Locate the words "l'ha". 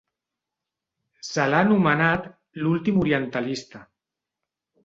1.51-1.59